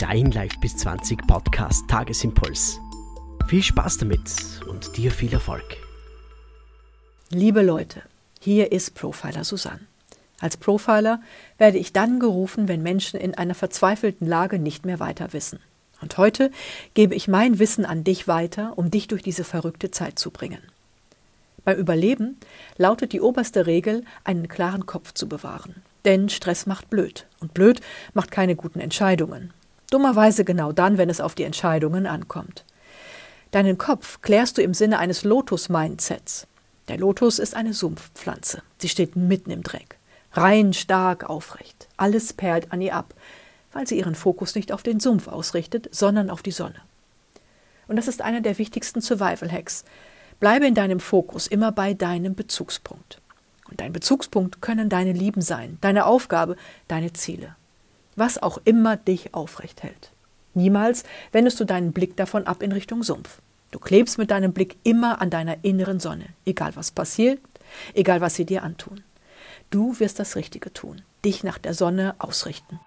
dein 0.00 0.30
Live 0.30 0.58
bis 0.60 0.78
20 0.78 1.26
Podcast 1.26 1.86
Tagesimpuls. 1.86 2.80
Viel 3.48 3.62
Spaß 3.62 3.98
damit 3.98 4.20
und 4.66 4.96
dir 4.96 5.10
viel 5.10 5.30
Erfolg. 5.30 5.76
Liebe 7.28 7.60
Leute, 7.60 8.00
hier 8.40 8.72
ist 8.72 8.94
Profiler 8.94 9.44
Susanne. 9.44 9.86
Als 10.40 10.56
Profiler 10.56 11.20
werde 11.58 11.76
ich 11.76 11.92
dann 11.92 12.18
gerufen, 12.18 12.66
wenn 12.66 12.82
Menschen 12.82 13.20
in 13.20 13.34
einer 13.34 13.54
verzweifelten 13.54 14.26
Lage 14.26 14.58
nicht 14.58 14.86
mehr 14.86 15.00
weiter 15.00 15.34
wissen. 15.34 15.58
Und 16.00 16.16
heute 16.16 16.50
gebe 16.94 17.14
ich 17.14 17.28
mein 17.28 17.58
Wissen 17.58 17.84
an 17.84 18.02
dich 18.02 18.26
weiter, 18.26 18.78
um 18.78 18.90
dich 18.90 19.06
durch 19.06 19.22
diese 19.22 19.44
verrückte 19.44 19.90
Zeit 19.90 20.18
zu 20.18 20.30
bringen. 20.30 20.62
Beim 21.62 21.76
Überleben 21.76 22.38
lautet 22.78 23.12
die 23.12 23.20
oberste 23.20 23.66
Regel, 23.66 24.06
einen 24.24 24.48
klaren 24.48 24.86
Kopf 24.86 25.12
zu 25.12 25.28
bewahren. 25.28 25.82
Denn 26.06 26.30
Stress 26.30 26.64
macht 26.64 26.88
blöd. 26.88 27.26
Und 27.40 27.52
blöd 27.52 27.82
macht 28.14 28.30
keine 28.30 28.56
guten 28.56 28.80
Entscheidungen. 28.80 29.52
Dummerweise 29.90 30.44
genau 30.44 30.72
dann, 30.72 30.98
wenn 30.98 31.10
es 31.10 31.20
auf 31.20 31.34
die 31.34 31.44
Entscheidungen 31.44 32.06
ankommt. 32.06 32.64
Deinen 33.50 33.78
Kopf 33.78 34.22
klärst 34.22 34.58
du 34.58 34.62
im 34.62 34.74
Sinne 34.74 34.98
eines 35.00 35.24
Lotus-Mindsets. 35.24 36.46
Der 36.88 36.98
Lotus 36.98 37.38
ist 37.38 37.54
eine 37.54 37.74
Sumpfpflanze. 37.74 38.62
Sie 38.78 38.88
steht 38.88 39.16
mitten 39.16 39.50
im 39.50 39.62
Dreck. 39.62 39.98
Rein, 40.32 40.72
stark, 40.72 41.28
aufrecht. 41.28 41.88
Alles 41.96 42.32
perlt 42.32 42.72
an 42.72 42.80
ihr 42.80 42.94
ab, 42.94 43.14
weil 43.72 43.86
sie 43.86 43.98
ihren 43.98 44.14
Fokus 44.14 44.54
nicht 44.54 44.72
auf 44.72 44.84
den 44.84 45.00
Sumpf 45.00 45.26
ausrichtet, 45.26 45.88
sondern 45.92 46.30
auf 46.30 46.42
die 46.42 46.52
Sonne. 46.52 46.76
Und 47.88 47.96
das 47.96 48.06
ist 48.06 48.22
einer 48.22 48.40
der 48.40 48.58
wichtigsten 48.58 49.00
Survival-Hacks. 49.00 49.84
Bleibe 50.38 50.66
in 50.66 50.74
deinem 50.76 51.00
Fokus 51.00 51.48
immer 51.48 51.72
bei 51.72 51.94
deinem 51.94 52.36
Bezugspunkt. 52.36 53.20
Und 53.68 53.80
dein 53.80 53.92
Bezugspunkt 53.92 54.62
können 54.62 54.88
deine 54.88 55.12
Lieben 55.12 55.42
sein, 55.42 55.78
deine 55.80 56.06
Aufgabe, 56.06 56.56
deine 56.86 57.12
Ziele. 57.12 57.56
Was 58.20 58.36
auch 58.36 58.58
immer 58.66 58.98
dich 58.98 59.32
aufrecht 59.32 59.82
hält. 59.82 60.10
Niemals 60.52 61.04
wendest 61.32 61.58
du 61.58 61.64
deinen 61.64 61.92
Blick 61.92 62.18
davon 62.18 62.46
ab 62.46 62.62
in 62.62 62.70
Richtung 62.70 63.02
Sumpf. 63.02 63.40
Du 63.70 63.78
klebst 63.78 64.18
mit 64.18 64.30
deinem 64.30 64.52
Blick 64.52 64.76
immer 64.82 65.22
an 65.22 65.30
deiner 65.30 65.64
inneren 65.64 66.00
Sonne, 66.00 66.26
egal 66.44 66.76
was 66.76 66.90
passiert, 66.90 67.40
egal 67.94 68.20
was 68.20 68.34
sie 68.34 68.44
dir 68.44 68.62
antun. 68.62 69.02
Du 69.70 69.98
wirst 70.00 70.18
das 70.18 70.36
Richtige 70.36 70.70
tun, 70.70 71.00
dich 71.24 71.44
nach 71.44 71.56
der 71.56 71.72
Sonne 71.72 72.14
ausrichten. 72.18 72.78